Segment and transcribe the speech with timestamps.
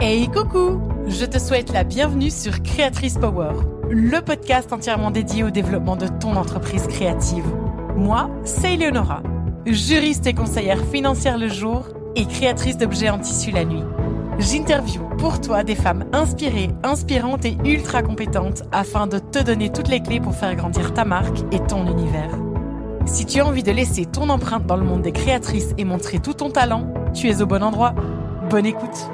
[0.00, 3.54] Hey coucou Je te souhaite la bienvenue sur Créatrice Power,
[3.90, 7.44] le podcast entièrement dédié au développement de ton entreprise créative.
[7.96, 9.22] Moi, c'est Eleonora,
[9.66, 13.82] juriste et conseillère financière le jour et créatrice d'objets en tissu la nuit.
[14.38, 19.88] J'interview pour toi des femmes inspirées, inspirantes et ultra compétentes afin de te donner toutes
[19.88, 22.30] les clés pour faire grandir ta marque et ton univers.
[23.06, 26.18] Si tu as envie de laisser ton empreinte dans le monde des créatrices et montrer
[26.18, 27.94] tout ton talent, tu es au bon endroit.
[28.50, 29.10] Bonne écoute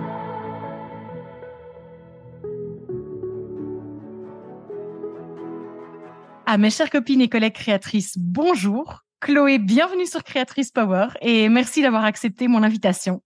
[6.47, 9.05] À mes chères copines et collègues créatrices, bonjour.
[9.21, 13.23] Chloé, bienvenue sur Créatrice Power et merci d'avoir accepté mon invitation.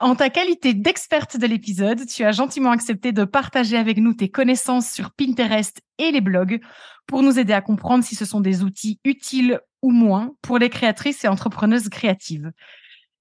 [0.00, 4.28] En ta qualité d'experte de l'épisode, tu as gentiment accepté de partager avec nous tes
[4.28, 6.60] connaissances sur Pinterest et les blogs
[7.06, 10.70] pour nous aider à comprendre si ce sont des outils utiles ou moins pour les
[10.70, 12.50] créatrices et entrepreneuses créatives.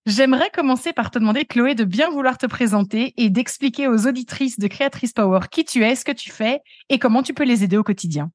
[0.05, 4.59] J'aimerais commencer par te demander, Chloé, de bien vouloir te présenter et d'expliquer aux auditrices
[4.59, 7.63] de Créatrice Power qui tu es, ce que tu fais et comment tu peux les
[7.63, 8.29] aider au quotidien.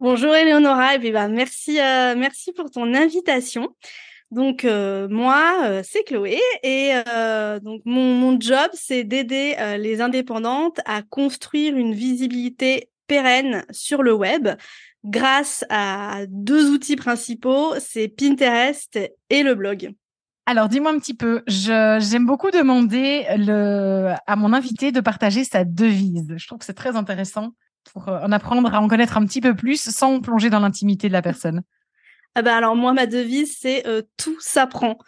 [0.00, 3.68] Bonjour Eleonora, et puis bah, merci, euh, merci pour ton invitation.
[4.34, 6.92] Donc euh, moi, euh, c'est Chloé et
[7.62, 14.12] donc mon, mon job, c'est d'aider les indépendantes à construire une visibilité pérenne sur le
[14.12, 14.48] web
[15.04, 18.98] grâce à deux outils principaux, c'est Pinterest
[19.30, 19.94] et le blog.
[20.46, 21.42] Alors, dis-moi un petit peu.
[21.46, 26.34] J'aime beaucoup demander le, à mon invité de partager sa devise.
[26.36, 27.54] Je trouve que c'est très intéressant
[27.92, 31.08] pour euh, en apprendre à en connaître un petit peu plus sans plonger dans l'intimité
[31.08, 31.62] de la personne
[32.34, 34.98] ah bah alors moi ma devise c'est euh, tout s'apprend.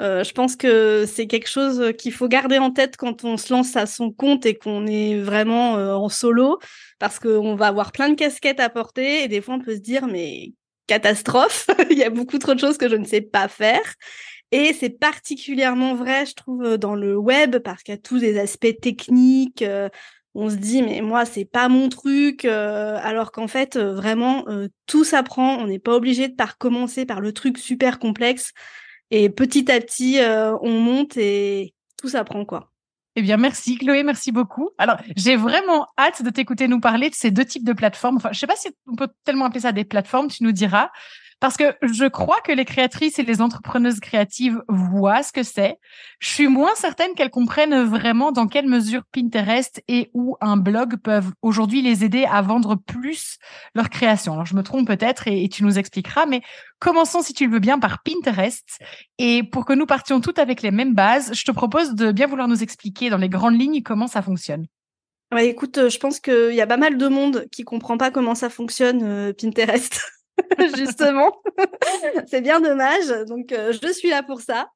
[0.00, 3.52] Euh, je pense que c'est quelque chose qu'il faut garder en tête quand on se
[3.52, 6.58] lance à son compte et qu'on est vraiment en solo,
[6.98, 9.80] parce qu'on va avoir plein de casquettes à porter et des fois on peut se
[9.80, 10.54] dire mais
[10.86, 13.94] catastrophe, il y a beaucoup trop de choses que je ne sais pas faire.
[14.50, 18.38] Et c'est particulièrement vrai, je trouve, dans le web, parce qu'il y a tous des
[18.38, 19.64] aspects techniques,
[20.34, 24.44] on se dit mais moi c'est pas mon truc euh, alors qu'en fait euh, vraiment
[24.48, 28.52] euh, tout s'apprend on n'est pas obligé de par commencer par le truc super complexe
[29.10, 30.20] et petit à petit
[30.62, 32.72] on monte et tout s'apprend quoi.
[33.14, 34.70] Eh bien, merci Chloé, merci beaucoup.
[34.78, 38.16] Alors, j'ai vraiment hâte de t'écouter nous parler de ces deux types de plateformes.
[38.16, 40.88] Enfin, je sais pas si on peut tellement appeler ça des plateformes, tu nous diras.
[41.42, 45.76] Parce que je crois que les créatrices et les entrepreneuses créatives voient ce que c'est.
[46.20, 50.98] Je suis moins certaine qu'elles comprennent vraiment dans quelle mesure Pinterest et ou un blog
[50.98, 53.38] peuvent aujourd'hui les aider à vendre plus
[53.74, 54.34] leur création.
[54.34, 56.42] Alors je me trompe peut-être et, tu nous expliqueras, mais
[56.78, 58.78] commençons si tu le veux bien par Pinterest.
[59.18, 62.28] Et pour que nous partions toutes avec les mêmes bases, je te propose de bien
[62.28, 64.68] vouloir nous expliquer dans les grandes lignes comment ça fonctionne.
[65.36, 68.48] Écoute, je pense qu'il y a pas mal de monde qui comprend pas comment ça
[68.48, 70.00] fonctionne euh, Pinterest.
[70.76, 71.32] justement.
[72.26, 73.08] c'est bien dommage.
[73.26, 74.68] Donc, euh, je suis là pour ça.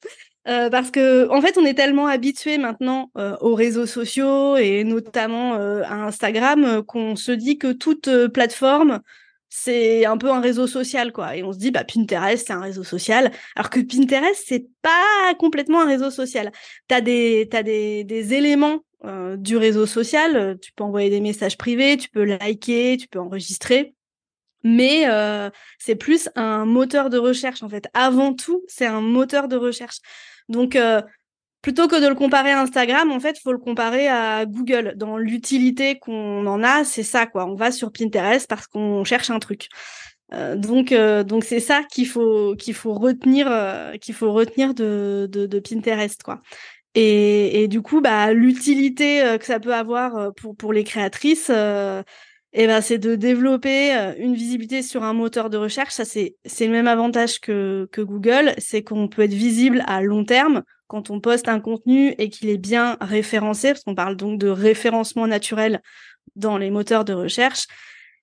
[0.48, 4.84] Euh, parce que en fait, on est tellement habitué maintenant euh, aux réseaux sociaux et
[4.84, 9.00] notamment à Instagram qu'on se dit que toute plateforme
[9.48, 12.60] c'est un peu un réseau social quoi et on se dit bah Pinterest c'est un
[12.60, 16.52] réseau social alors que Pinterest c'est pas complètement un réseau social.
[17.02, 18.84] Des t'as des des éléments
[19.36, 23.95] du réseau social, tu peux envoyer des messages privés, tu peux liker, tu peux enregistrer
[24.66, 27.86] mais euh, c'est plus un moteur de recherche en fait.
[27.94, 29.98] Avant tout, c'est un moteur de recherche.
[30.48, 31.00] Donc euh,
[31.62, 34.94] plutôt que de le comparer à Instagram, en fait, faut le comparer à Google.
[34.96, 37.46] Dans l'utilité qu'on en a, c'est ça quoi.
[37.46, 39.68] On va sur Pinterest parce qu'on cherche un truc.
[40.34, 43.46] Euh, donc donc c'est ça qu'il faut qu'il faut retenir
[44.00, 46.42] qu'il faut retenir de, de, Pinterest quoi.
[46.96, 51.52] Et, et, du coup, bah, l'utilité que ça peut avoir pour, pour les créatrices,
[52.58, 55.92] eh ben, c'est de développer euh, une visibilité sur un moteur de recherche.
[55.92, 60.24] Ça, c'est, le même avantage que, que Google, c'est qu'on peut être visible à long
[60.24, 64.38] terme quand on poste un contenu et qu'il est bien référencé, parce qu'on parle donc
[64.38, 65.82] de référencement naturel
[66.34, 67.66] dans les moteurs de recherche.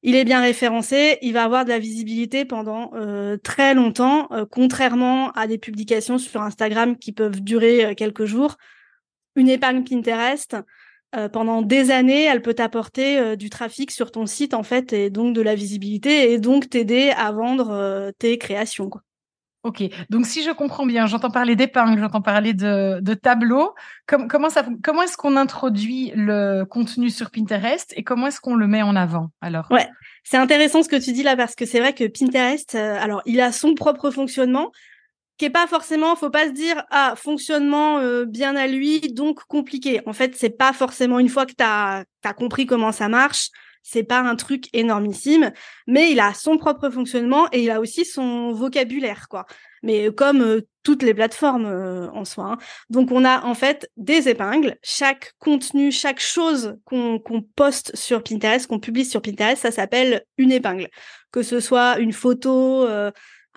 [0.01, 4.45] Il est bien référencé, il va avoir de la visibilité pendant euh, très longtemps, euh,
[4.49, 8.57] contrairement à des publications sur Instagram qui peuvent durer quelques jours.
[9.35, 10.57] Une épargne Pinterest,
[11.15, 14.93] euh, pendant des années, elle peut t'apporter euh, du trafic sur ton site en fait
[14.93, 18.89] et donc de la visibilité et donc t'aider à vendre euh, tes créations.
[18.89, 19.01] Quoi.
[19.61, 23.73] Ok, donc si je comprends bien, j'entends parler d'épingle, j'entends parler de, de tableaux.
[24.07, 28.67] comment ça, comment est-ce qu'on introduit le contenu sur Pinterest et comment est-ce qu'on le
[28.67, 29.67] met en avant alors?
[29.71, 29.87] Ouais,
[30.23, 33.39] c'est intéressant ce que tu dis là parce que c'est vrai que Pinterest, alors il
[33.39, 34.71] a son propre fonctionnement,
[35.37, 39.43] qui est pas forcément, faut pas se dire ah fonctionnement euh, bien à lui donc
[39.45, 40.01] compliqué.
[40.05, 42.05] En fait, c'est pas forcément une fois que tu as,
[42.37, 43.49] compris comment ça marche
[43.81, 45.51] C'est pas un truc énormissime,
[45.87, 49.45] mais il a son propre fonctionnement et il a aussi son vocabulaire, quoi.
[49.81, 52.53] Mais comme euh, toutes les plateformes euh, en soi.
[52.53, 52.57] Hein.
[52.89, 54.77] Donc on a en fait des épingles.
[54.83, 57.21] Chaque contenu, chaque chose qu'on
[57.55, 60.89] poste sur Pinterest, qu'on publie sur Pinterest, ça s'appelle une épingle.
[61.31, 62.87] Que ce soit une photo,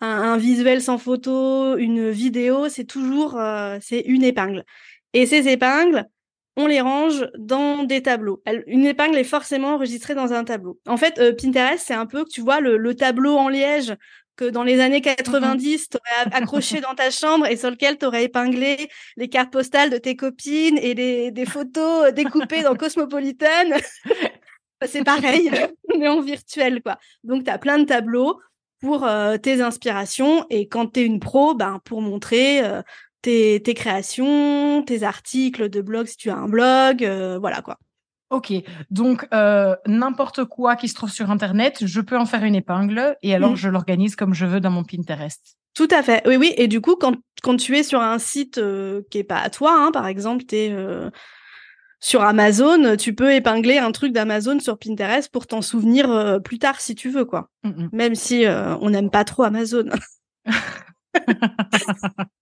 [0.03, 3.39] euh, un, visuel sans photo, une vidéo, c'est toujours
[3.81, 4.65] c'est une épingle.
[5.13, 6.07] Et ces épingles,
[6.57, 8.43] on les range dans des tableaux.
[8.67, 10.81] une épingle est forcément enregistrée dans un tableau.
[10.87, 13.95] En fait, euh, Pinterest, c'est un peu, tu vois, le, tableau en liège
[14.37, 18.07] que dans les années 90, tu aurais accroché dans ta chambre et sur lequel tu
[18.07, 20.95] aurais épinglé les cartes postales de tes copines et
[21.31, 23.47] des photos découpées dans Cosmopolitan.
[24.87, 25.51] c'est pareil,
[25.99, 26.99] mais en virtuel, quoi.
[27.25, 28.39] Donc, tu as plein de tableaux
[28.87, 32.83] pour euh, tes inspirations et quand tu es une pro, ben, pour montrer euh,
[33.21, 37.79] tes, créations, tes articles de blog si tu as un blog, euh, voilà quoi.
[38.31, 38.53] Ok,
[38.91, 39.27] donc
[39.87, 43.53] n'importe quoi qui se trouve sur Internet, je peux en faire une épingle et alors
[43.53, 43.57] mmh.
[43.57, 45.57] je l'organise comme je veux dans mon Pinterest.
[45.75, 46.53] Tout à fait, oui, oui.
[46.57, 48.61] Et du coup, quand, quand tu es sur un site
[49.11, 50.77] qui est pas à toi, hein, par exemple, tu es
[52.01, 56.81] sur Amazon, tu peux épingler un truc d'Amazon sur Pinterest pour t'en souvenir plus tard
[56.81, 57.49] si tu veux, quoi.
[57.65, 58.45] Mmh Même si
[58.81, 59.87] on n'aime pas trop Amazon.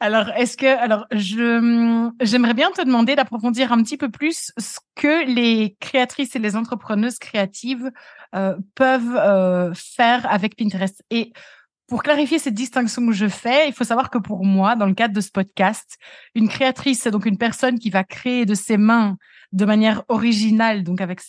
[0.00, 4.78] Alors, est-ce que, alors, je, j'aimerais bien te demander d'approfondir un petit peu plus ce
[4.94, 7.90] que les créatrices et les entrepreneuses créatives
[8.34, 11.02] euh, peuvent euh, faire avec Pinterest.
[11.10, 11.32] Et
[11.94, 14.94] pour clarifier cette distinction que je fais, il faut savoir que pour moi, dans le
[14.94, 15.96] cadre de ce podcast,
[16.34, 19.16] une créatrice, c'est donc une personne qui va créer de ses mains
[19.52, 21.20] de manière originale, donc avec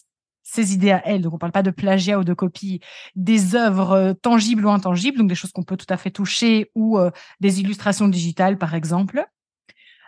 [0.41, 2.79] ses idées à elle, donc on parle pas de plagiat ou de copie,
[3.15, 6.71] des œuvres euh, tangibles ou intangibles, donc des choses qu'on peut tout à fait toucher
[6.73, 9.23] ou euh, des illustrations digitales par exemple.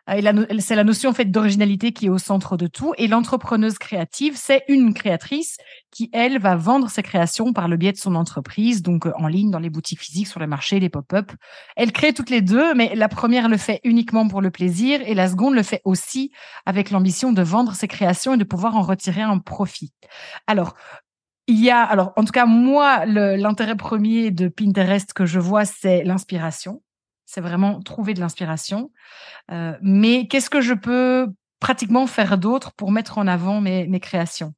[0.09, 2.94] Euh, c'est la notion en fait d'originalité qui est au centre de tout.
[2.98, 5.57] Et l'entrepreneuse créative, c'est une créatrice
[5.92, 9.27] qui, elle, va vendre ses créations par le biais de son entreprise, donc euh, en
[9.27, 11.31] ligne, dans les boutiques physiques, sur les marchés, les pop-up.
[11.75, 15.13] Elle crée toutes les deux, mais la première le fait uniquement pour le plaisir et
[15.13, 16.31] la seconde le fait aussi
[16.65, 19.94] avec l'ambition de vendre ses créations et de pouvoir en retirer un profit.
[20.48, 20.75] Alors,
[21.48, 25.63] il y a, alors, en tout cas, moi, l'intérêt premier de Pinterest que je vois,
[25.63, 26.81] c'est l'inspiration
[27.28, 28.92] c'est vraiment trouver de l'inspiration.
[29.52, 31.28] Euh, mais qu'est-ce que je peux
[31.60, 34.54] pratiquement faire d'autre pour mettre en avant mes, créations?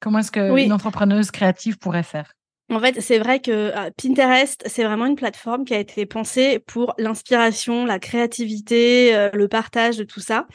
[0.00, 2.32] Comment est-ce qu'une entrepreneuse créative pourrait faire?
[2.72, 6.58] En fait, c'est vrai que ah, Pinterest, c'est vraiment une plateforme qui a été pensée
[6.58, 10.46] pour l'inspiration, la créativité, euh, le partage de tout ça.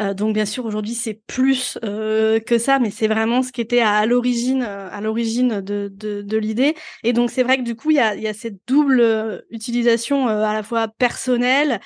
[0.00, 3.60] Euh, donc bien sûr aujourd'hui c'est plus euh, que ça, mais c'est vraiment ce qui
[3.60, 6.74] était à, l'origine, euh, à l'origine de, de, de l'idée.
[7.02, 10.28] Et donc c'est vrai que du coup il y a, y a cette double utilisation
[10.28, 11.80] à la fois personnelle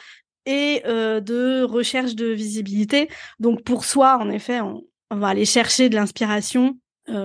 [0.47, 3.09] et de recherche de visibilité.
[3.39, 6.79] Donc pour soi en effet on, on va aller chercher de l'inspiration.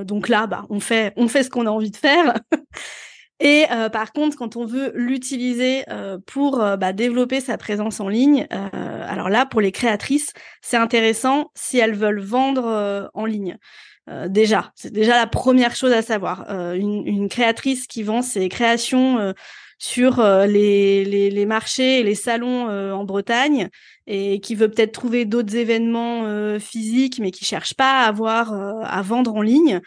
[0.04, 2.40] donc là bah on fait on fait ce qu'on a envie de faire.
[3.40, 8.00] Et euh, par contre, quand on veut l'utiliser euh, pour euh, bah, développer sa présence
[8.00, 13.58] en ligne, alors là, pour les créatrices, c'est intéressant si elles veulent vendre en ligne.
[14.28, 16.50] déjà, c'est déjà la première chose à savoir.
[16.50, 19.34] Une, une, créatrice qui vend ses créations
[19.78, 23.70] sur les, les, les, marchés et les salons en Bretagne
[24.08, 29.02] et qui veut peut-être trouver d'autres événements physiques mais qui cherche pas à avoir à
[29.02, 29.82] vendre en ligne,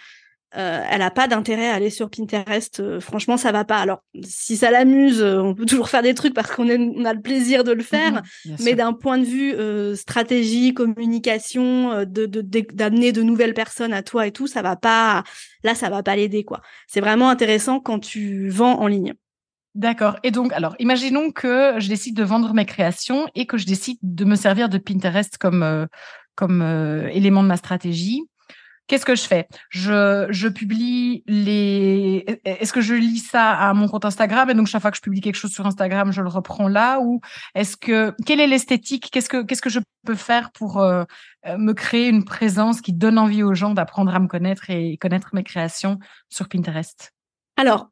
[0.56, 2.81] euh, elle n'a pas d'intérêt à aller sur Pinterest.
[2.81, 3.77] Euh, franchement, ça va pas.
[3.77, 7.20] Alors, si ça l'amuse, euh, on peut toujours faire des trucs parce qu'on a le
[7.20, 8.22] plaisir de le faire.
[8.61, 14.32] Mais d'un point de vue stratégie, communication, de d'amener de, nouvelles personnes à toi et
[14.32, 15.22] tout, ça va pas.
[15.65, 16.63] Là, ça va pas l'aider quoi.
[16.87, 19.15] C'est vraiment intéressant quand tu vends en ligne.
[19.75, 20.17] D'accord.
[20.22, 23.99] Et donc, alors, imaginons que je décide de vendre mes créations et que je décide
[24.03, 25.87] de me servir de Pinterest comme
[26.34, 26.63] comme
[27.13, 28.22] élément de ma stratégie.
[28.89, 29.47] Qu'est-ce que je fais?
[29.69, 32.25] Je, je publie les.
[32.45, 35.03] Est-ce que je lis ça à mon compte Instagram et donc chaque fois que je
[35.03, 37.21] publie quelque chose sur Instagram, je le reprends là ou
[37.55, 39.11] est-ce que quelle est l'esthétique?
[39.13, 41.05] Qu'est-ce que qu'est-ce que je peux faire pour euh,
[41.47, 45.31] me créer une présence qui donne envie aux gens d'apprendre à me connaître et connaître
[45.35, 45.99] mes créations
[46.31, 47.13] sur Pinterest?
[47.57, 47.91] Alors,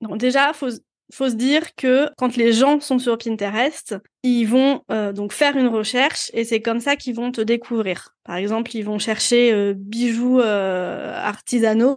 [0.00, 0.70] non, déjà, faut
[1.14, 5.56] faut se dire que quand les gens sont sur Pinterest, ils vont euh, donc faire
[5.56, 8.14] une recherche et c'est comme ça qu'ils vont te découvrir.
[8.24, 11.96] Par exemple, ils vont chercher euh, bijoux euh, artisanaux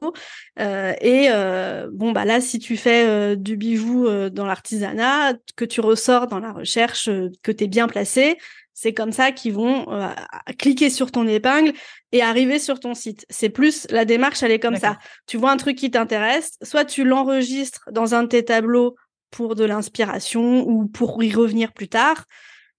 [0.57, 1.29] et
[1.91, 6.53] bon bah là, si tu fais du bijou dans l'artisanat, que tu ressors dans la
[6.53, 7.09] recherche,
[7.41, 8.37] que tu es bien placé,
[8.73, 9.87] c'est comme ça qu'ils vont
[10.59, 11.73] cliquer sur ton épingle
[12.11, 13.25] et arriver sur ton site.
[13.29, 14.99] C'est plus la démarche, elle est comme ça.
[15.25, 18.95] Tu vois un truc qui t'intéresse, soit tu l'enregistres dans un de tes tableaux
[19.33, 22.25] pour de l'inspiration ou pour y revenir plus tard.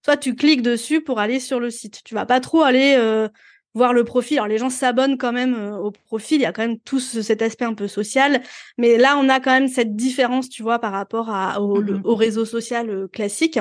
[0.03, 2.01] Soit tu cliques dessus pour aller sur le site.
[2.05, 3.27] Tu vas pas trop aller euh,
[3.73, 4.37] voir le profil.
[4.37, 7.41] Alors les gens s'abonnent quand même au profil, il y a quand même tout cet
[7.41, 8.41] aspect un peu social,
[8.77, 12.01] mais là on a quand même cette différence, tu vois, par rapport à, au, mmh
[12.05, 13.59] au réseau social classique.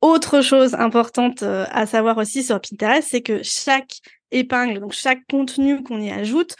[0.00, 5.82] Autre chose importante à savoir aussi sur Pinterest, c'est que chaque épingle, donc chaque contenu
[5.82, 6.54] qu'on y ajoute,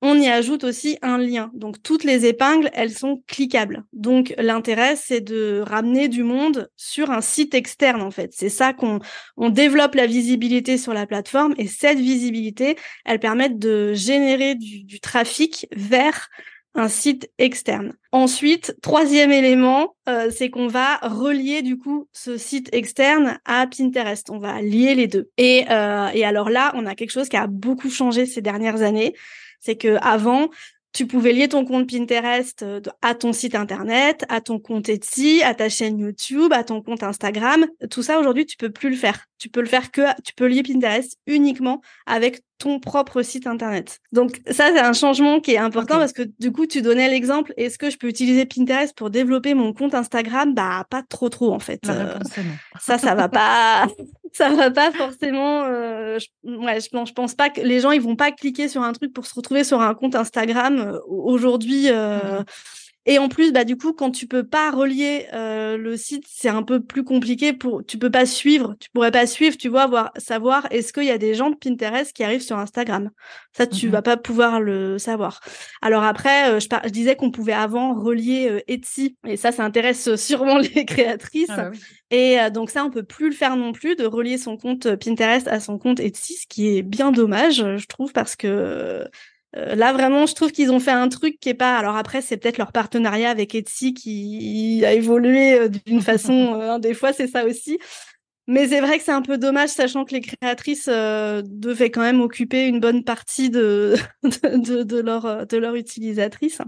[0.00, 1.50] on y ajoute aussi un lien.
[1.54, 3.84] Donc toutes les épingles, elles sont cliquables.
[3.92, 8.30] Donc l'intérêt, c'est de ramener du monde sur un site externe en fait.
[8.32, 9.00] C'est ça qu'on
[9.36, 15.00] on développe la visibilité sur la plateforme et cette visibilité, elle permet de générer du,
[15.00, 16.28] trafic vers
[16.74, 17.94] un site externe.
[18.12, 24.30] Ensuite, troisième élément, euh, c'est qu'on va relier du coup ce site externe à Pinterest.
[24.30, 25.30] On va lier les deux.
[25.38, 28.82] Et, euh, et alors là, on a quelque chose qui a beaucoup changé ces dernières
[28.82, 29.14] années
[29.60, 30.48] c'est que avant,
[30.92, 35.42] tu pouvais lier ton compte Pinterest euh, à ton site internet, à ton compte Etsy,
[35.44, 37.66] à ta chaîne YouTube, à ton compte Instagram.
[37.90, 39.26] Tout ça aujourd'hui, tu peux plus le faire.
[39.38, 44.00] Tu peux le faire que tu peux lier Pinterest uniquement avec ton propre site internet.
[44.10, 47.54] Donc ça c'est un changement qui est important parce que du coup tu donnais l'exemple
[47.56, 50.54] est-ce que je peux utiliser Pinterest pour développer mon compte Instagram?
[50.54, 51.80] Bah pas trop trop en fait.
[51.88, 52.18] Euh,
[52.80, 53.86] ça ça va pas
[54.32, 58.16] ça va pas forcément euh, je, ouais je, pense pas que les gens ils vont
[58.16, 62.44] pas cliquer sur un truc pour se retrouver sur un compte Instagram euh, aujourd'hui mmh
[63.10, 66.50] et en plus, bah du coup, quand tu peux pas relier euh, le site, c'est
[66.50, 67.82] un peu plus compliqué pour.
[67.82, 71.10] Tu peux pas suivre, tu pourrais pas suivre, tu vois, voir savoir est-ce qu'il y
[71.10, 73.08] a des gens de Pinterest qui arrivent sur Instagram?
[73.56, 75.40] Ça, tu mmh vas pas pouvoir le savoir.
[75.80, 79.64] Alors après, euh, je, je, disais qu'on pouvait avant relier euh, Etsy, et ça, ça
[79.64, 81.48] intéresse sûrement les créatrices.
[81.48, 81.76] Ah bah
[82.10, 85.46] et donc ça, on peut plus le faire non plus de relier son compte Pinterest
[85.46, 89.04] à son compte Etsy, ce qui est bien dommage, je trouve, parce que
[89.56, 91.76] euh, là vraiment, je trouve qu'ils ont fait un truc qui est pas.
[91.76, 96.38] Alors après, c'est peut-être leur partenariat avec Etsy qui a évolué euh, d'une façon.
[96.58, 97.78] Euh, des fois, c'est ça aussi.
[98.46, 102.20] Mais c'est vrai que c'est un peu dommage, sachant que les créatrices devaient quand même
[102.20, 106.60] occuper une bonne partie de de, de, leur de leur utilisatrice.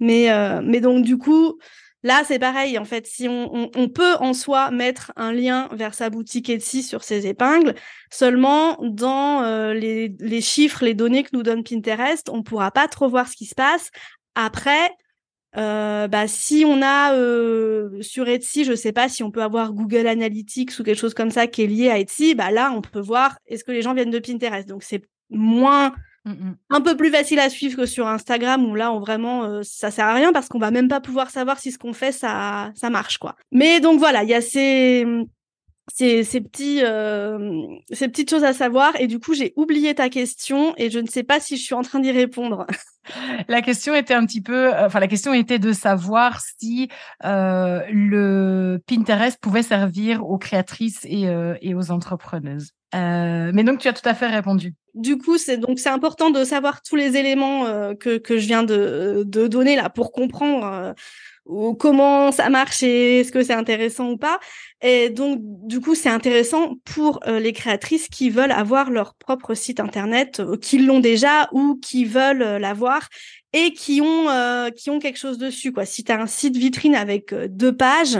[0.00, 0.28] Mais
[0.62, 1.58] mais donc du coup,
[2.04, 5.94] Là, c'est pareil, en fait, si on, on, peut en soi mettre un lien vers
[5.94, 7.74] sa boutique Etsy sur ses épingles,
[8.10, 12.86] seulement dans euh, les, les, chiffres, les données que nous donne Pinterest, on pourra pas
[12.86, 13.90] trop voir ce qui se passe.
[14.36, 14.92] Après,
[15.56, 19.72] euh, bah, si on a euh, sur Etsy, je sais pas si on peut avoir
[19.72, 22.80] Google Analytics ou quelque chose comme ça qui est lié à Etsy, bah là, on
[22.80, 24.68] peut voir est-ce que les gens viennent de Pinterest?
[24.68, 25.94] Donc c'est moins
[26.28, 26.56] Mmh, mmh.
[26.70, 29.90] Un peu plus facile à suivre que sur Instagram où là on vraiment euh, ça
[29.90, 32.70] sert à rien parce qu'on va même pas pouvoir savoir si ce qu'on fait ça
[32.74, 33.34] ça marche quoi.
[33.50, 35.06] Mais donc voilà, il y a ces
[35.90, 40.10] ces, ces petits euh, ces petites choses à savoir et du coup j'ai oublié ta
[40.10, 42.66] question et je ne sais pas si je suis en train d'y répondre.
[43.48, 46.90] La question était un petit peu, euh, enfin la question était de savoir si
[47.24, 52.72] euh, le Pinterest pouvait servir aux créatrices et, euh, et aux entrepreneuses.
[52.94, 54.74] Euh, mais donc tu as tout à fait répondu.
[54.94, 58.46] Du coup, c'est donc c'est important de savoir tous les éléments euh, que, que je
[58.46, 60.94] viens de, de donner là pour comprendre
[61.46, 64.40] euh, comment ça marche et est-ce que c'est intéressant ou pas.
[64.80, 69.80] Et donc du coup, c'est intéressant pour les créatrices qui veulent avoir leur propre site
[69.80, 73.08] internet, qui l'ont déjà ou qui veulent l'avoir
[73.54, 74.26] et qui ont
[74.76, 75.72] qui ont quelque chose dessus.
[75.84, 78.18] Si tu as un site vitrine avec deux pages,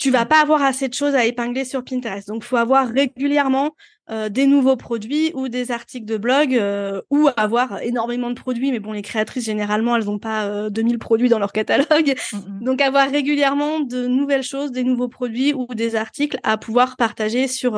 [0.00, 2.26] tu vas pas avoir assez de choses à épingler sur Pinterest.
[2.26, 3.76] Donc, faut avoir régulièrement
[4.10, 8.72] euh, des nouveaux produits ou des articles de blog euh, ou avoir énormément de produits.
[8.72, 12.16] Mais bon, les créatrices, généralement, elles n'ont pas 2000 euh, produits dans leur catalogue.
[12.32, 12.64] Mm, mm.
[12.64, 17.46] Donc, avoir régulièrement de nouvelles choses, des nouveaux produits ou des articles à pouvoir partager
[17.46, 17.72] sur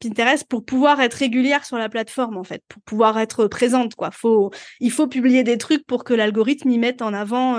[0.00, 4.10] Pinterest pour pouvoir être régulière sur la plateforme, en fait, pour pouvoir être présente, quoi.
[4.10, 7.56] Faut, il faut publier des trucs pour que l'algorithme y mette en avant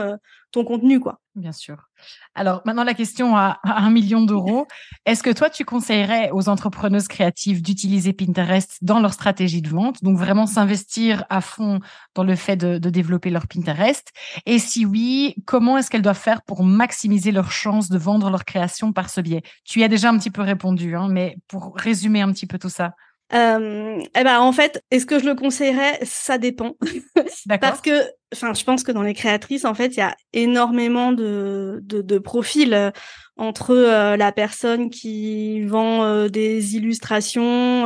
[0.52, 1.22] ton contenu, quoi.
[1.36, 1.89] Bien sûr.
[2.36, 4.68] Alors maintenant, la question à, un million d'euros.
[5.06, 10.04] Est-ce que toi, tu conseillerais aux entrepreneuses créatives d'utiliser Pinterest dans leur stratégie de vente,
[10.04, 11.80] donc vraiment s'investir à fond
[12.16, 14.12] dans le fait de, développer leur Pinterest?
[14.46, 18.46] Et si oui, comment est-ce qu'elles doivent faire pour maximiser leurs chances de vendre leur
[18.46, 19.44] création par ce biais?
[19.66, 22.58] Tu y as déjà un petit peu répondu, hein, mais pour résumer un petit peu
[22.58, 22.94] tout ça.
[23.34, 26.00] Euh, eh ben en fait, est-ce que je le conseillerais?
[26.04, 26.76] Ça dépend.
[27.62, 27.92] Parce que,
[28.34, 32.02] enfin, je pense que dans les créatrices, en fait, il y a énormément de, de,
[32.02, 32.92] de profils euh,
[33.38, 37.86] entre euh, la personne qui vend euh, des illustrations,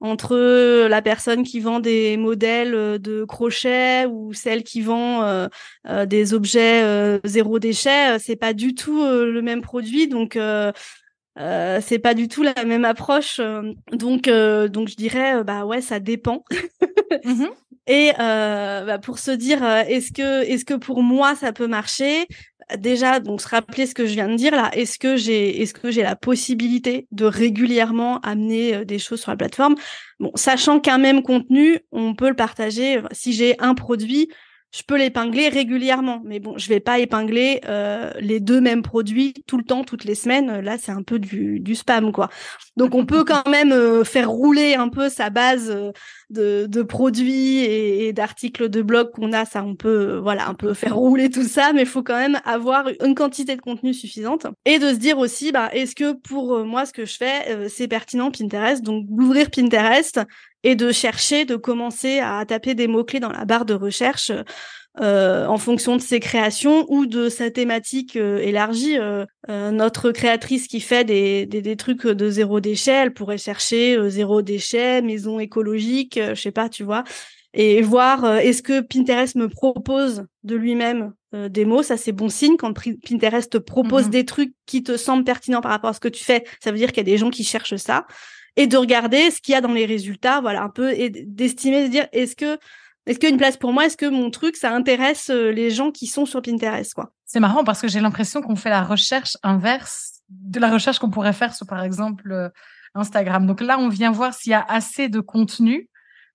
[0.00, 0.36] entre
[0.88, 5.48] la personne qui vend des modèles de crochet ou celle qui vend
[6.04, 8.18] des objets zéro déchet.
[8.18, 10.38] c'est pas du tout le même produit, donc
[11.38, 15.66] euh, c'est pas du tout la même approche, euh, donc euh, donc je dirais bah
[15.66, 16.44] ouais ça dépend.
[17.24, 17.46] Mmh
[17.88, 22.26] Et bah, pour se dire, est-ce que, est-ce que pour moi ça peut marcher?
[22.78, 24.70] Déjà, donc se rappeler ce que je viens de dire là.
[24.72, 29.36] Est-ce que j'ai, est-ce que j'ai la possibilité de régulièrement amener des choses sur la
[29.36, 29.76] plateforme?
[30.18, 33.00] Bon, sachant qu'un même contenu, on peut le partager.
[33.12, 34.30] Si j'ai un produit,
[34.72, 36.20] je peux l'épingler régulièrement.
[36.24, 40.04] Mais bon, je vais pas épingler euh, les deux mêmes produits tout le temps, toutes
[40.04, 40.60] les semaines.
[40.60, 42.28] Là, c'est un peu du, du, spam, quoi.
[42.76, 45.92] Donc, on peut quand même euh, faire rouler un peu sa base euh,
[46.30, 49.44] de, de, produits et, d'articles de blog qu'on a.
[49.44, 52.40] Ça, on peut, voilà, un peu faire rouler tout ça, mais il faut quand même
[52.44, 56.64] avoir une quantité de contenu suffisante et de se dire aussi, bah, est-ce que pour
[56.64, 58.82] moi, ce que je fais, c'est pertinent Pinterest?
[58.82, 60.20] Donc, d'ouvrir Pinterest
[60.66, 64.32] et de chercher, de commencer à taper des mots-clés dans la barre de recherche
[65.00, 68.98] euh, en fonction de ses créations ou de sa thématique euh, élargie.
[68.98, 73.96] Euh, notre créatrice qui fait des, des, des, trucs de zéro déchet, elle pourrait chercher
[74.10, 77.04] zéro déchet, maison écologique, je sais pas, tu vois,
[77.54, 82.56] et voir est-ce que Pinterest me propose de lui-même des mots, ça c'est bon signe
[82.56, 84.10] quand Pinterest te propose mm-hmm.
[84.10, 86.78] des trucs qui te semblent pertinents par rapport à ce que tu fais, ça veut
[86.78, 88.06] dire qu'il y a des gens qui cherchent ça
[88.56, 91.84] et de regarder ce qu'il y a dans les résultats, voilà, un peu, et d'estimer,
[91.84, 92.58] de dire, est-ce que,
[93.06, 93.86] est-ce qu'il y a une place pour moi?
[93.86, 97.12] Est-ce que mon truc, ça intéresse euh, les gens qui sont sur Pinterest, quoi?
[97.26, 101.10] C'est marrant parce que j'ai l'impression qu'on fait la recherche inverse de la recherche qu'on
[101.10, 102.48] pourrait faire sur, par exemple, euh,
[102.94, 103.46] Instagram.
[103.46, 105.88] Donc là, on vient voir s'il y a assez de contenu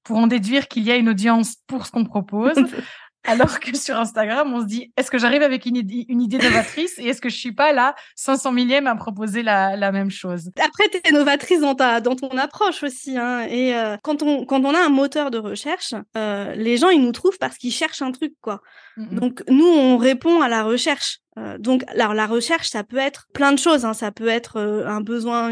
[0.04, 2.56] pour en déduire qu'il y a une audience pour ce qu'on propose.
[3.24, 6.98] Alors que sur Instagram, on se dit, est-ce que j'arrive avec une, une idée novatrice
[6.98, 10.50] et est-ce que je suis pas là 500 millième à proposer la, la même chose?
[10.60, 13.18] Après, tu es novatrice dans, ta, dans ton approche aussi.
[13.18, 16.90] Hein, et euh, quand, on, quand on a un moteur de recherche, euh, les gens,
[16.90, 18.34] ils nous trouvent parce qu'ils cherchent un truc.
[18.42, 18.62] quoi.
[18.98, 21.20] Donc, nous, on répond à la recherche.
[21.38, 23.86] Euh, donc, alors, la recherche, ça peut être plein de choses.
[23.86, 23.94] Hein.
[23.94, 25.52] Ça peut être euh, un besoin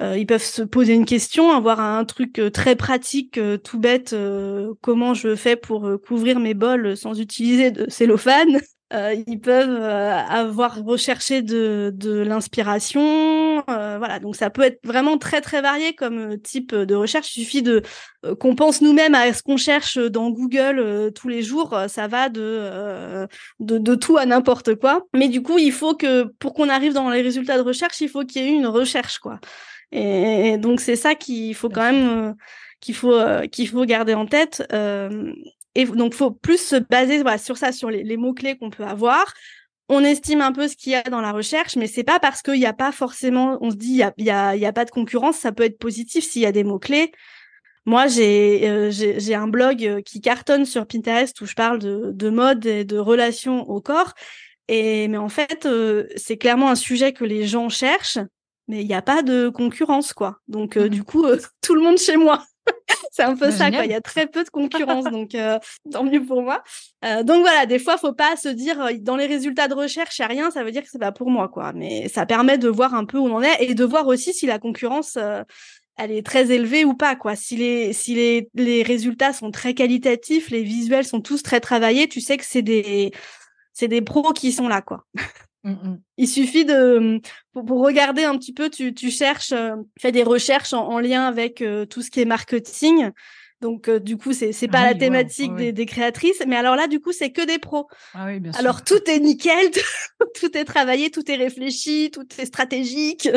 [0.00, 4.14] euh, ils peuvent se poser une question, avoir un truc très pratique, tout bête,
[4.80, 8.60] comment je fais pour couvrir mes bols sans utiliser de cellophane.
[8.92, 14.18] Ils peuvent avoir recherché de, de l'inspiration, voilà.
[14.18, 17.36] Donc ça peut être vraiment très très varié comme type de recherche.
[17.36, 17.82] Il suffit de
[18.40, 21.78] qu'on pense nous-mêmes à ce qu'on cherche dans Google tous les jours.
[21.88, 23.26] Ça va de,
[23.60, 25.02] de, de tout à n'importe quoi.
[25.14, 28.08] Mais du coup, il faut que pour qu'on arrive dans les résultats de recherche, il
[28.08, 29.38] faut qu'il y ait eu une recherche, quoi.
[29.92, 32.32] Et, donc c'est ça qu'il faut quand même euh,
[32.80, 34.66] qu'il faut euh, qu'il faut garder en tête.
[34.72, 35.32] Euh,
[35.74, 38.84] et donc faut plus se baser voilà, sur ça, sur les, mots clés qu'on peut
[38.84, 39.32] avoir.
[39.88, 42.42] On estime un peu ce qu'il y a dans la recherche, mais c'est pas parce
[42.42, 44.72] qu'il n'y a pas forcément, on se dit il y a, y, a, y a
[44.72, 47.12] pas de concurrence, ça peut être positif s'il y a des mots clés.
[47.86, 52.66] Moi, j'ai j'ai un blog qui cartonne sur Pinterest où je parle de, de mode
[52.66, 54.12] et de relations au corps.
[54.68, 55.66] Et mais en fait,
[56.16, 58.18] c'est clairement un sujet que les gens cherchent
[58.68, 60.38] mais il n'y a pas de concurrence, quoi.
[60.46, 60.90] Donc, euh, mmh.
[60.90, 62.44] du coup, euh, tout le monde chez moi.
[63.12, 63.84] c'est un peu bah, ça, quoi.
[63.84, 65.58] Il y a très peu de concurrence, donc euh,
[65.92, 66.62] tant mieux pour moi.
[67.02, 70.26] donc voilà, des fois, faut pas se dire dans les résultats de recherche, il n'y
[70.26, 71.72] a rien, ça veut dire que c'est pas pour moi, quoi.
[71.72, 74.32] Mais ça permet de voir un peu où on en est et de voir aussi
[74.32, 75.18] si la concurrence
[75.98, 77.36] elle est très élevée ou pas quoi.
[77.36, 82.08] Si les si les, les résultats sont très qualitatifs, les visuels sont tous très travaillés,
[82.08, 83.10] tu sais que c'est des
[83.72, 85.04] c'est des pros qui sont là quoi.
[85.64, 85.96] Mmh.
[86.16, 87.20] Il suffit de
[87.52, 91.62] pour, regarder un petit peu, tu, tu cherches, euh, fais des recherches en, lien avec
[91.62, 93.10] euh, tout ce qui est marketing.
[93.60, 96.86] Donc euh, du coup, c'est c'est pas la thématique Des, des, créatrices, mais alors là,
[96.86, 97.88] du coup, c'est que des pros.
[98.14, 98.60] Ah oui, bien sûr.
[98.60, 99.70] Alors tout est nickel,
[100.40, 103.28] tout est travaillé, tout est réfléchi, tout est stratégique.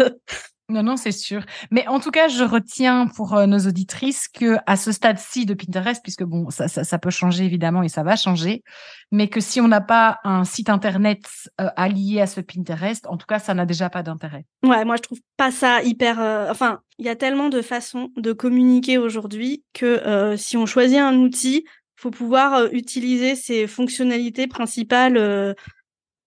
[0.72, 1.44] Non, non, c'est sûr.
[1.70, 5.54] Mais en tout cas, je retiens pour euh, nos auditrices que à ce stade-ci de
[5.54, 8.64] Pinterest, puisque bon, ça, ça, peut changer évidemment et ça va changer,
[9.12, 11.24] mais que si on n'a pas un site internet
[11.60, 14.46] euh, allié à ce Pinterest, en tout cas, ça n'a déjà pas d'intérêt.
[14.64, 16.22] Ouais, moi je trouve pas ça hyper.
[16.22, 21.00] Euh, enfin, il y a tellement de façons de communiquer aujourd'hui que si on choisit
[21.00, 25.56] un outil, faut pouvoir utiliser ses fonctionnalités principales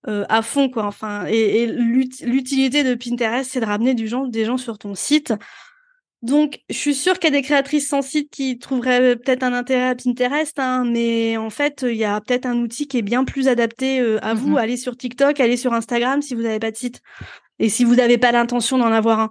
[0.08, 0.86] euh, à fond quoi.
[0.86, 5.32] Enfin et, l'utilité de Pinterest c'est de ramener du gens des gens sur ton site.
[6.22, 9.52] Donc je suis sûre qu'il y a des créatrices sans site qui trouveraient peut-être un
[9.52, 13.02] intérêt à Pinterest hein, mais en fait il y a peut-être un outil qui est
[13.02, 14.54] bien plus adapté euh, à vous.
[14.54, 17.00] Mmh allez sur TikTok allez sur Instagram si vous n'avez pas de site
[17.58, 19.30] et si vous n'avez pas l'intention d'en avoir un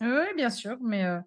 [0.00, 0.76] oui, bien sûr.
[0.80, 1.18] Mais euh,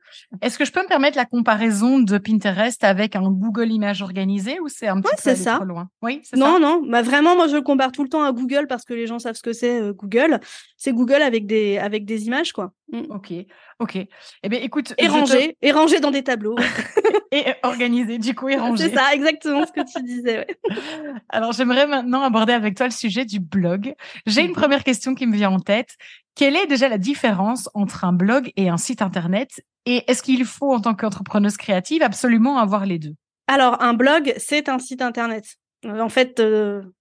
[0.41, 4.59] est-ce que je peux me permettre la comparaison de Pinterest avec un Google Image organisé
[4.59, 5.55] ou c'est un petit peu ça.
[5.55, 5.89] trop loin?
[6.01, 6.59] Oui, c'est non, ça.
[6.59, 6.87] Non, non.
[6.89, 9.19] Bah, vraiment, moi, je le compare tout le temps à Google parce que les gens
[9.19, 10.39] savent ce que c'est euh, Google.
[10.77, 12.73] C'est Google avec des, avec des images, quoi.
[12.91, 13.11] Mm.
[13.11, 13.33] Ok,
[13.79, 13.97] ok.
[14.43, 14.93] Eh bien, écoute.
[14.97, 16.55] Et rangé, et rangé dans des tableaux.
[17.31, 18.89] et organisé, du coup, et rangé.
[18.89, 20.45] C'est ça, exactement ce que tu disais.
[21.29, 23.93] Alors, j'aimerais maintenant aborder avec toi le sujet du blog.
[24.25, 25.95] J'ai une première question qui me vient en tête.
[26.35, 29.63] Quelle est déjà la différence entre un blog et un site internet?
[29.85, 33.13] Et est-ce qu'il faut, en tant qu'entrepreneuse créative, absolument avoir les deux?
[33.47, 35.45] Alors, un blog, c'est un site internet.
[35.85, 36.41] En fait,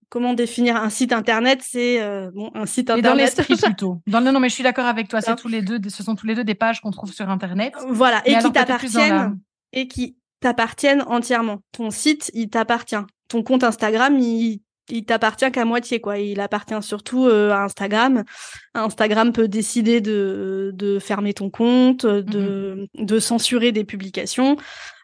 [0.09, 1.61] comment définir un site internet?
[1.63, 2.01] C'est
[2.35, 3.05] bon, un site internet.
[3.05, 4.03] dans l'esprit plutôt.
[4.07, 5.21] Dans, non, non, mais je suis d'accord avec toi.
[5.21, 5.79] C'est tous les deux.
[5.89, 7.73] Ce sont tous les deux des pages qu'on trouve sur internet.
[7.89, 9.39] Voilà, et qui t'appartiennent
[9.73, 11.59] et qui t'appartiennent entièrement.
[11.73, 12.97] Ton site, il t'appartient.
[13.29, 16.19] Ton compte Instagram, il il t'appartient qu'à moitié quoi.
[16.19, 18.25] Il appartient surtout euh, à Instagram.
[18.75, 24.57] Instagram peut décider de, de fermer ton compte, de, mmh de censurer des publications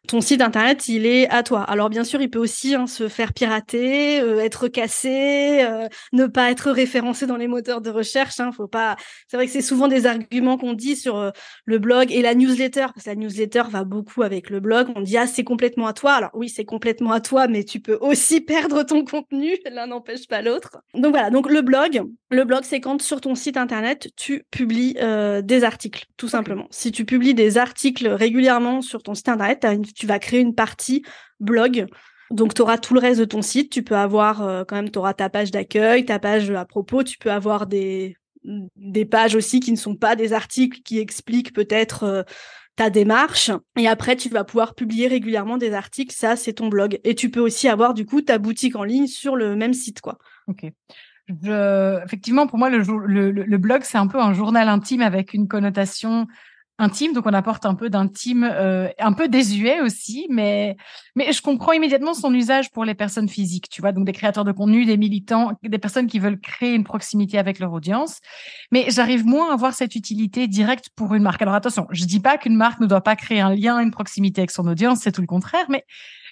[0.08, 1.62] ton site internet, il est à toi.
[1.62, 6.26] Alors bien sûr, il peut aussi hein, se faire pirater, euh, être cassé, euh, ne
[6.26, 8.40] pas être référencé dans les moteurs de recherche.
[8.40, 8.96] Hein, faut pas.
[9.28, 11.30] C'est vrai que c'est souvent des arguments qu'on dit sur euh,
[11.66, 14.88] le blog et la newsletter, parce que la newsletter va beaucoup avec le blog.
[14.96, 16.12] On dit ah c'est complètement à toi.
[16.14, 19.58] Alors oui, c'est complètement à toi, mais tu peux aussi perdre ton contenu.
[19.70, 20.78] L'un n'empêche pas l'autre.
[20.94, 21.28] Donc voilà.
[21.28, 26.06] Donc le blog, le blog, c'est quand sur ton site internet tu publies des articles,
[26.16, 26.66] tout simplement.
[26.70, 30.54] Si tu publies des articles régulièrement sur ton site internet, une tu vas créer une
[30.54, 31.02] partie
[31.40, 31.86] blog.
[32.30, 33.70] Donc, tu auras tout le reste de ton site.
[33.70, 37.02] Tu peux avoir euh, quand même, tu auras ta page d'accueil, ta page à propos.
[37.02, 38.16] Tu peux avoir des,
[38.76, 42.22] des pages aussi qui ne sont pas des articles qui expliquent peut-être euh,
[42.76, 43.50] ta démarche.
[43.78, 46.14] Et après, tu vas pouvoir publier régulièrement des articles.
[46.14, 47.00] Ça, c'est ton blog.
[47.04, 50.00] Et tu peux aussi avoir du coup ta boutique en ligne sur le même site,
[50.00, 50.18] quoi.
[50.48, 50.66] Ok.
[51.28, 52.02] Je...
[52.04, 56.26] Effectivement, pour moi, le, blog, c'est un peu un journal intime avec une connotation
[56.80, 60.76] intime, donc on apporte un peu d'intime, euh, un peu désuet aussi, mais
[61.16, 64.44] mais je comprends immédiatement son usage pour les personnes physiques, tu vois, donc des créateurs
[64.44, 68.20] de contenu, des militants, des personnes qui veulent créer une proximité avec leur audience,
[68.70, 71.42] mais j'arrive moins à voir cette utilité directe pour une marque.
[71.42, 74.42] Alors attention, je dis pas qu'une marque ne doit pas créer un lien, une proximité
[74.42, 75.84] avec son audience, c'est tout le contraire, mais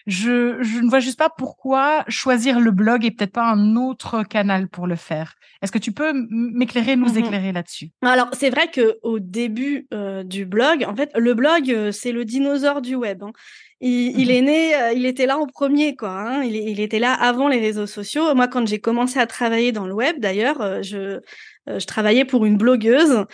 [0.07, 4.23] je, je ne vois juste pas pourquoi choisir le blog et peut-être pas un autre
[4.23, 5.35] canal pour le faire.
[5.63, 7.91] Est-ce que tu peux m'éclairer, nous mmh éclairer là-dessus?
[8.03, 12.13] Alors, c'est vrai que au début euh, du blog, en fait, le blog, euh, c'est
[12.13, 13.25] le dinosaure du web.
[13.25, 13.33] Hein.
[13.81, 16.11] Il, mmh est né, euh, il était là en premier, quoi.
[16.11, 16.45] Hein.
[16.45, 18.33] Il, il, était là avant les réseaux sociaux.
[18.35, 21.21] Moi, quand j'ai commencé à travailler dans le web, d'ailleurs, je,
[21.67, 23.27] je travaillais pour une blogueuse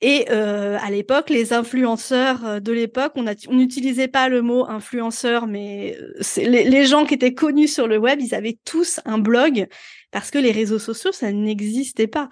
[0.00, 5.48] et euh, à l'époque, les influenceurs euh, de l'époque, on n'utilisait pas le mot influenceur,
[5.48, 9.66] mais euh, les, gens qui étaient connus sur le web, ils avaient tous un blog
[10.12, 12.28] parce que les réseaux sociaux, ça n'existait pas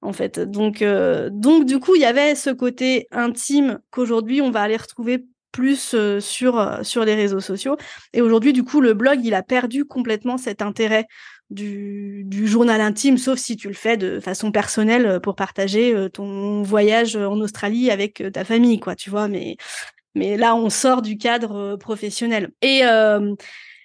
[0.00, 0.38] en fait.
[0.38, 4.76] Donc, euh, donc du coup, il y avait ce côté intime qu'aujourd'hui on va aller
[4.76, 7.76] retrouver plus sur sur les réseaux sociaux.
[8.12, 11.06] Et aujourd'hui, du coup, le blog, il a perdu complètement cet intérêt
[11.50, 15.94] du, du, journal intime, sauf si tu le fais de façon personnelle euh, pour partager
[15.94, 19.28] euh, ton voyage en Australie avec euh, ta famille, quoi, tu vois.
[19.28, 19.56] Mais,
[20.14, 22.50] mais là, on sort du cadre professionnel.
[22.60, 22.82] Et,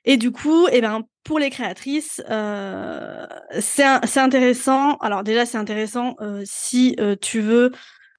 [0.05, 3.27] et du coup, eh ben, pour les créatrices, euh,
[3.59, 4.95] c'est intéressant.
[4.97, 7.71] Alors déjà, c'est intéressant si tu veux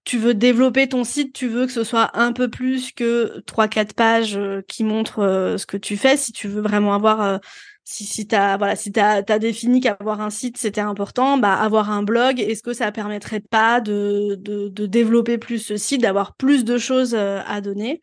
[0.05, 3.69] tu veux développer ton site, tu veux que ce soit un peu plus que trois
[3.69, 6.17] quatre pages qui montrent ce que tu fais.
[6.19, 7.41] Si tu veux vraiment avoir
[7.85, 11.91] si, si tu as, voilà, si as, défini qu'avoir un site, c'était important, bah, avoir
[11.91, 16.35] un blog, est-ce que ça permettrait pas de, de, de développer plus ce site, d'avoir
[16.35, 18.01] plus de choses euh, à donner?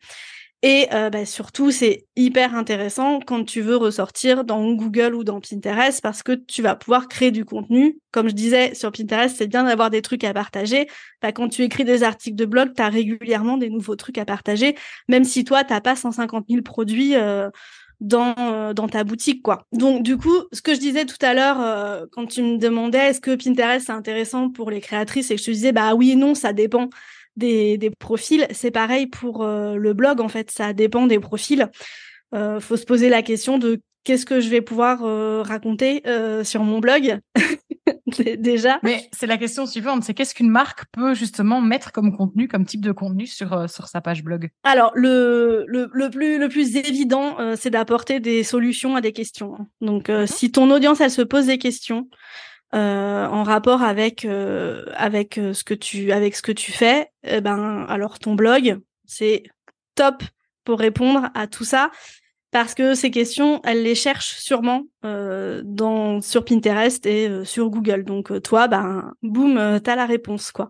[0.64, 5.40] Et euh, bah, surtout, c'est hyper intéressant quand tu veux ressortir dans Google ou dans
[5.40, 7.98] Pinterest parce que tu vas pouvoir créer du contenu.
[8.12, 10.86] Comme je disais, sur Pinterest, c'est bien d'avoir des trucs à partager.
[11.20, 14.24] Bah, quand tu écris des articles de blog, tu as régulièrement des nouveaux trucs à
[14.24, 14.76] partager,
[15.08, 17.16] même si toi, tu pas 150 000 produits.
[17.16, 17.50] Euh,
[18.02, 19.66] dans, euh, dans ta boutique, quoi.
[19.72, 22.98] Donc, du coup, ce que je disais tout à l'heure, euh, quand tu me demandais
[22.98, 26.10] est-ce que Pinterest c'est intéressant pour les créatrices et que je te disais, bah oui
[26.10, 26.90] et non, ça dépend
[27.36, 28.46] des, des profils.
[28.50, 31.70] C'est pareil pour euh, le blog, en fait, ça dépend des profils.
[32.32, 35.00] faut se poser la question de qu'est-ce que je vais pouvoir
[35.46, 36.02] raconter
[36.42, 37.20] sur mon blog
[38.38, 38.78] déjà.
[38.82, 42.64] Mais c'est la question suivante, c'est qu'est-ce qu'une marque peut justement mettre comme contenu, comme
[42.64, 44.50] type de contenu sur, euh, sur sa page blog?
[44.64, 49.12] Alors, le, le, le, plus, le plus évident, euh, c'est d'apporter des solutions à des
[49.12, 49.54] questions.
[49.58, 49.66] Hein.
[49.80, 52.08] Donc, euh, si ton audience, elle se pose des questions
[52.74, 54.26] en rapport avec,
[54.94, 59.42] avec, ce que tu, avec ce que tu fais, eh ben, alors ton blog, c'est
[59.94, 60.22] top
[60.64, 61.90] pour répondre à tout ça
[62.52, 67.70] parce que ces questions, elles les cherchent sûrement euh, dans sur Pinterest et euh, sur
[67.70, 68.04] Google.
[68.04, 70.68] Donc euh, toi, ben boum, euh, t'as la réponse quoi.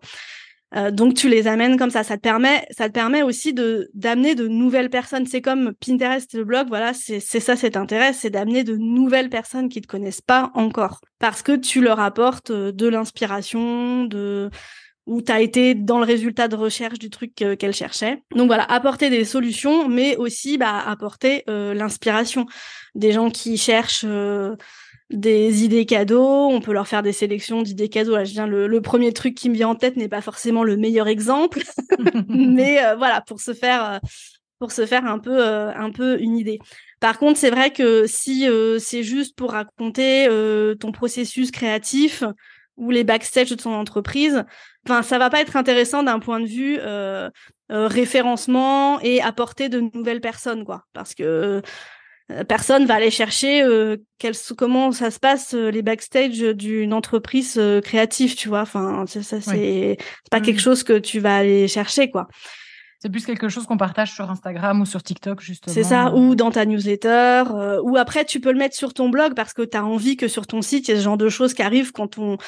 [0.92, 4.35] donc tu les amènes comme ça, ça te permet, ça te permet aussi de d'amener
[4.35, 5.27] de nouvelles personnes.
[5.27, 9.68] C'est comme Pinterest, le blog, voilà, c'est ça cet intérêt, c'est d'amener de nouvelles personnes
[9.68, 14.51] qui te connaissent pas encore, parce que tu leur apportes de l'inspiration, de
[15.07, 18.23] où tu as été dans le résultat de recherche du truc qu'elle cherchait.
[18.35, 22.47] Donc voilà, apporter des solutions, mais aussi bah, apporter euh, l'inspiration.
[22.95, 24.55] Des gens qui cherchent euh,
[25.11, 28.15] des idées cadeaux, on peut leur faire des sélections d'idées cadeaux.
[28.15, 30.77] Là, je viens, le, premier truc qui me vient en tête n'est pas forcément le
[30.77, 31.62] meilleur exemple,
[32.29, 34.01] mais euh, voilà, pour se faire
[34.61, 36.61] pour se faire un peu, un peu une idée.
[37.01, 38.47] Par contre, c'est vrai que si
[38.79, 40.29] c'est juste pour raconter
[40.79, 42.23] ton processus créatif
[42.77, 44.45] ou les backstage de ton entreprise,
[44.87, 46.79] enfin, ça va pas être intéressant d'un point de vue
[47.68, 51.62] référencement et apporter de nouvelles personnes, quoi, parce que
[52.33, 53.97] euh, personne va aller chercher euh,
[54.57, 58.62] comment ça se passe euh, les backstage d'une entreprise créative, tu vois.
[58.62, 59.97] Enfin, ça, c'est
[60.31, 60.61] pas quelque mm.
[60.61, 62.29] chose que tu vas aller chercher, quoi.
[63.03, 65.75] C'est plus quelque chose qu'on partage sur Instagram ou sur TikTok, justement.
[65.75, 67.43] C'est ça, ou dans ta newsletter,
[67.83, 70.29] ou après tu peux le mettre sur ton blog parce que tu as envie que
[70.29, 72.38] sur ton site, il y ait ce genre de choses qui arrivent quand on,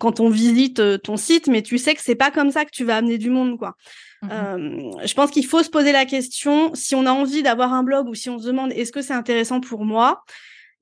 [0.00, 2.84] quand on visite ton site, mais tu sais que c'est pas comme ça que tu
[2.84, 3.76] vas amener du monde, quoi.
[4.22, 7.72] Mmh euh, je pense qu'il faut se poser la question si on a envie d'avoir
[7.74, 10.24] un blog ou si on se demande est-ce que c'est intéressant pour moi.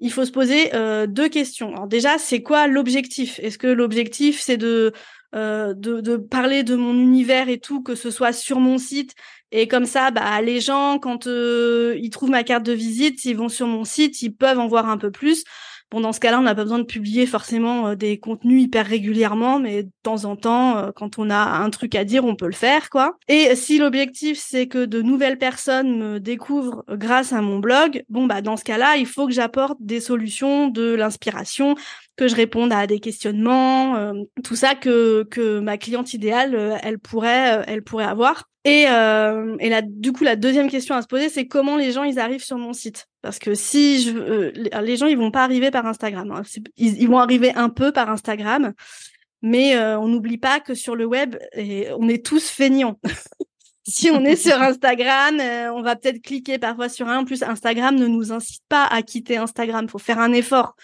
[0.01, 1.73] Il faut se poser euh, deux questions.
[1.75, 3.39] Alors déjà, c'est quoi l'objectif?
[3.43, 4.93] Est-ce que l'objectif c'est de,
[5.35, 9.15] euh, de, de parler de mon univers et tout, que ce soit sur mon site?
[9.53, 13.37] Et comme ça, bah les gens quand euh, ils trouvent ma carte de visite, ils
[13.37, 15.45] vont sur mon site, ils peuvent en voir un peu plus.
[15.90, 18.87] Bon, dans ce cas-là, on n'a pas besoin de publier forcément euh, des contenus hyper
[18.87, 22.37] régulièrement, mais de temps en temps, euh, quand on a un truc à dire, on
[22.37, 23.16] peut le faire, quoi.
[23.26, 28.26] Et si l'objectif c'est que de nouvelles personnes me découvrent grâce à mon blog, bon
[28.26, 31.74] bah dans ce cas-là, il faut que j'apporte des solutions, de l'inspiration,
[32.16, 34.12] que je réponde à des questionnements, euh,
[34.44, 38.51] tout ça que que ma cliente idéale, elle pourrait, elle pourrait avoir.
[38.64, 41.92] Et, euh, et là, du coup, la deuxième question à se poser, c'est comment les
[41.92, 43.07] gens ils arrivent sur mon site?
[43.23, 46.42] Parce que si je, euh, les gens ils vont pas arriver par Instagram, hein.
[46.77, 48.75] ils, vont arriver un peu par Instagram,
[49.40, 51.37] mais euh, on n'oublie pas que sur le web,
[51.99, 53.01] on est tous feignants.
[53.88, 57.18] si on est sur Instagram, euh, on va peut-être cliquer parfois sur un.
[57.20, 59.88] En plus, Instagram ne nous incite pas à quitter Instagram.
[59.88, 60.77] Faut faire un effort.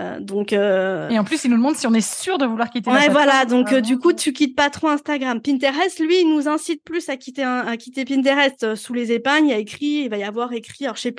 [0.00, 1.08] Euh, donc euh...
[1.08, 2.90] et en plus, il nous demande si on est sûr de vouloir quitter.
[2.90, 3.44] Ouais, voilà.
[3.44, 5.40] Donc euh, du coup, tu quittes pas trop Instagram.
[5.40, 8.74] Pinterest, lui, il nous incite plus à quitter à quitter Pinterest.
[8.76, 10.84] Sous les épingles, il y a écrit, il va y avoir écrit.
[10.84, 11.14] Alors je sais,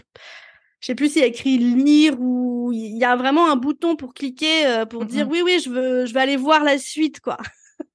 [0.80, 3.96] je sais plus s'il y a écrit lire ou il y a vraiment un bouton
[3.96, 7.38] pour cliquer pour dire oui, oui, je veux, je vais aller voir la suite, quoi.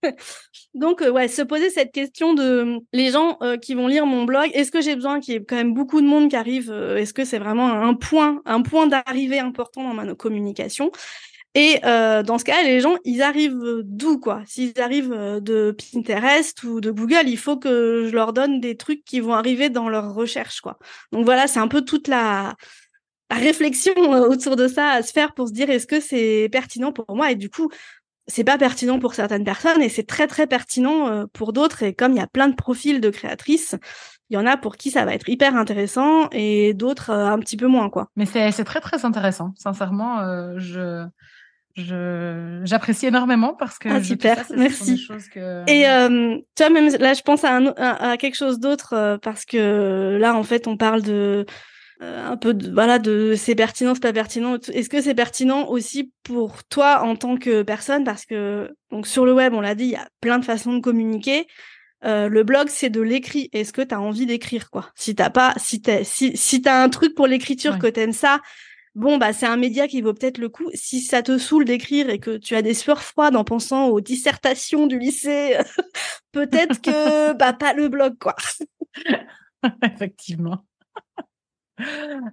[0.75, 4.25] Donc, euh, ouais, se poser cette question de les gens euh, qui vont lire mon
[4.25, 6.71] blog, est-ce que j'ai besoin qu'il y ait quand même beaucoup de monde qui arrive
[6.71, 10.91] euh, Est-ce que c'est vraiment un point, un point d'arrivée important dans ma communication
[11.57, 14.43] et dans ce cas, les gens, ils arrivent d'où quoi?
[14.45, 19.05] S'ils arrivent de Pinterest ou de Google, il faut que je leur donne des trucs
[19.05, 20.79] qui vont arriver dans leur recherche quoi.
[21.13, 22.57] Donc voilà, c'est un peu toute la
[23.31, 27.15] réflexion autour de ça à se faire pour se dire est-ce que c'est pertinent pour
[27.15, 27.31] moi?
[27.31, 27.71] Et du coup
[28.27, 31.83] c'est pas pertinent pour certaines personnes et c'est très très pertinent euh, pour d'autres.
[31.83, 33.77] Et comme il y a plein de profils de créatrices
[34.31, 37.39] il y en a pour qui ça va être hyper intéressant et d'autres euh, un
[37.39, 38.09] petit peu moins quoi.
[38.17, 39.53] Mais c'est c'est très très intéressant.
[39.57, 41.07] Sincèrement euh, je
[41.77, 44.45] je j'apprécie énormément parce que ah, super.
[44.57, 45.09] merci.
[45.67, 49.45] et euh, tu vois même là je pense à, un, à quelque chose d'autre parce
[49.45, 51.45] que là en fait on parle de
[52.03, 55.69] euh, un peu de, voilà de c'est pertinent c'est pas pertinent est-ce que c'est pertinent
[55.69, 58.03] aussi pour toi en tant que personne?
[58.03, 60.75] Parce que donc sur le web on l'a dit il y a plein de façons
[60.75, 61.47] de communiquer.
[62.05, 63.49] Euh, le blog c'est de l'écrit.
[63.53, 64.91] Est-ce que tu as envie d'écrire quoi?
[64.97, 68.41] Si t'as pas si t'as si si t'as un truc pour l'écriture que t'aimes ça
[68.97, 70.69] bon bah c'est un média qui vaut peut-être le coup.
[70.75, 74.01] Si ça te saoule d'écrire et que tu as des sueurs froides en pensant aux
[74.01, 75.57] dissertations du lycée
[76.33, 78.35] peut-être que bah pas le blog quoi.
[79.83, 80.65] Effectivement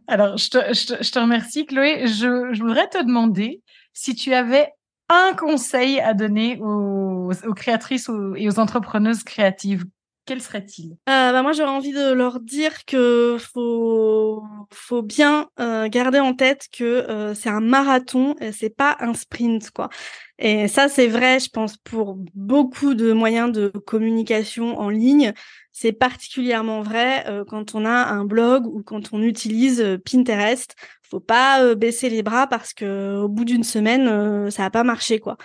[0.08, 2.08] alors, je te, remercie, Chloé.
[2.08, 3.62] Je, voudrais te demander
[3.94, 4.70] si tu avais
[5.10, 9.86] un conseil à donner aux, créatrices et aux entrepreneuses créatives.
[10.26, 10.92] Quel serait-il?
[11.10, 16.36] Euh, bah Moi, j'aurais envie de leur dire que faut, faut bien euh, garder en
[16.36, 19.90] tête que euh, c'est un marathon, et c'est pas un sprint, quoi.
[20.38, 25.34] Et ça, c'est vrai, je pense, pour beaucoup de moyens de communication en ligne.
[25.72, 30.76] C'est particulièrement vrai euh, quand on a un blog ou quand on utilise euh, Pinterest.
[31.02, 34.84] Faut pas euh, baisser les bras parce que au bout d'une semaine, ça a pas
[34.84, 35.38] marché quoi.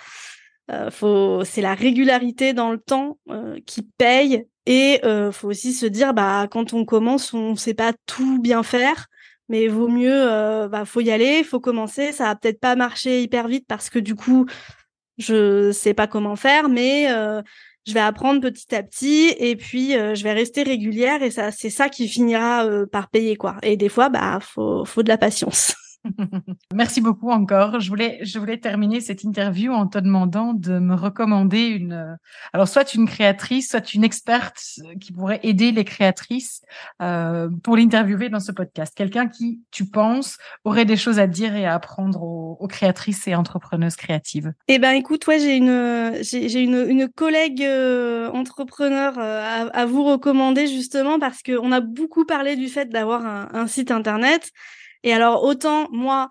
[0.91, 3.19] faut, c'est la régularité dans le temps
[3.65, 8.39] qui paye et faut aussi se dire bah quand on commence, on sait pas tout
[8.39, 9.07] bien faire
[9.49, 13.47] mais vaut mieux bah faut y aller, faut commencer, ça va peut-être pas marcher hyper
[13.47, 14.45] vite parce que du coup
[15.17, 17.41] je sais pas comment faire, mais euh,
[17.87, 21.51] je vais apprendre petit à petit et puis euh, je vais rester régulière et ça
[21.51, 23.55] c'est ça qui finira euh, par payer quoi.
[23.63, 25.73] Et des fois bah faut faut de la patience.
[26.73, 27.79] Merci beaucoup encore.
[27.79, 32.17] Je voulais, je voulais terminer cette interview en te demandant de me recommander une,
[32.53, 34.61] alors soit une créatrice, soit une experte
[34.99, 36.61] qui pourrait aider les créatrices
[37.01, 38.93] euh, pour l'interviewer dans ce podcast.
[38.95, 43.35] Quelqu'un qui, tu penses, aurait des choses à dire et à apprendre aux, créatrices et
[43.35, 44.51] entrepreneuses créatives.
[44.67, 50.67] Eh ben, écoute, ouais, j'ai une, j'ai une, collègue euh, entrepreneur euh, à, vous recommander
[50.67, 54.51] justement parce que on a beaucoup parlé du fait d'avoir un site internet.
[55.03, 56.29] Et alors, autant moi,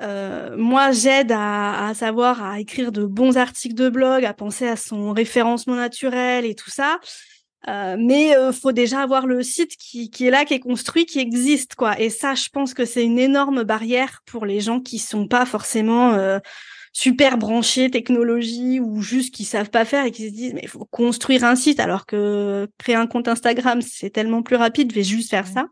[0.00, 4.68] euh, moi, j'aide à, à, savoir à écrire de bons articles de blog, à penser
[4.68, 6.98] à son référencement naturel et tout ça.
[7.68, 11.04] Euh, mais euh, faut déjà avoir le site qui, qui est là, qui est construit,
[11.04, 11.98] qui existe, quoi.
[12.00, 15.46] Et ça, je pense que c'est une énorme barrière pour les gens qui sont pas
[15.46, 16.38] forcément euh,
[16.92, 20.68] super branchés technologie ou juste qui savent pas faire et qui se disent mais il
[20.68, 24.94] faut construire un site alors que créer un compte Instagram c'est tellement plus rapide, je
[24.94, 25.66] vais juste faire ça.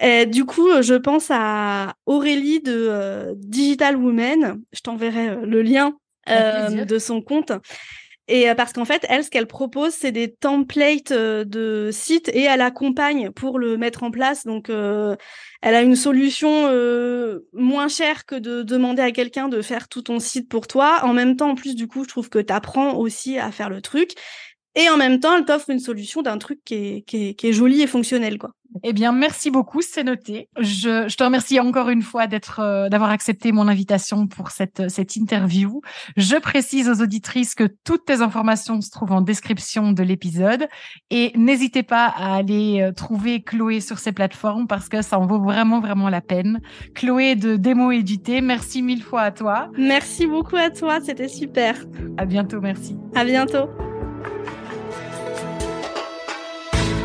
[0.00, 4.60] Et du coup, euh, je pense à Aurélie de euh, Digital Woman.
[4.72, 5.96] Je t'enverrai euh, le lien
[6.28, 7.52] euh, de son compte.
[8.26, 12.62] Et parce qu'en fait, elle, ce qu'elle propose, c'est des templates de sites et elle
[12.62, 14.46] accompagne pour le mettre en place.
[14.46, 15.14] Donc, euh,
[15.60, 20.00] elle a une solution euh, moins chère que de demander à quelqu'un de faire tout
[20.00, 21.00] ton site pour toi.
[21.02, 23.68] En même temps, en plus, du coup, je trouve que tu apprends aussi à faire
[23.68, 24.12] le truc.
[24.76, 27.48] Et en même temps, elle t'offre une solution d'un truc qui est, qui, est, qui
[27.48, 28.50] est joli et fonctionnel, quoi.
[28.82, 30.48] Eh bien, merci beaucoup, c'est noté.
[30.58, 34.90] Je, je, te remercie encore une fois d'être, euh, d'avoir accepté mon invitation pour cette,
[34.90, 35.80] cette interview.
[36.16, 40.66] Je précise aux auditrices que toutes tes informations se trouvent en description de l'épisode
[41.10, 45.26] et n'hésitez pas à aller euh, trouver Chloé sur ces plateformes parce que ça en
[45.26, 46.60] vaut vraiment, vraiment la peine.
[46.94, 49.70] Chloé de Démo Édité, merci mille fois à toi.
[49.78, 51.76] Merci beaucoup à toi, c'était super.
[52.18, 52.96] À bientôt, merci.
[53.14, 53.68] À bientôt.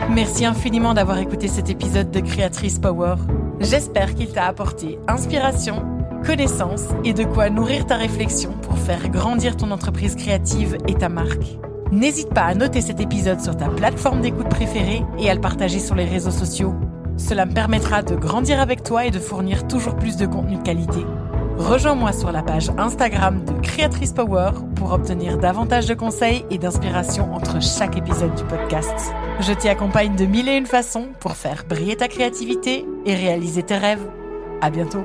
[0.09, 3.15] Merci infiniment d'avoir écouté cet épisode de Créatrice Power.
[3.59, 5.85] J'espère qu'il t'a apporté inspiration,
[6.25, 11.09] connaissance et de quoi nourrir ta réflexion pour faire grandir ton entreprise créative et ta
[11.09, 11.59] marque.
[11.91, 15.79] N'hésite pas à noter cet épisode sur ta plateforme d'écoute préférée et à le partager
[15.79, 16.73] sur les réseaux sociaux.
[17.17, 20.63] Cela me permettra de grandir avec toi et de fournir toujours plus de contenu de
[20.63, 21.05] qualité.
[21.59, 27.33] Rejoins-moi sur la page Instagram de Créatrice Power pour obtenir davantage de conseils et d'inspiration
[27.33, 29.11] entre chaque épisode du podcast.
[29.41, 33.63] Je t'y accompagne de mille et une façons pour faire briller ta créativité et réaliser
[33.63, 34.07] tes rêves.
[34.61, 35.03] À bientôt!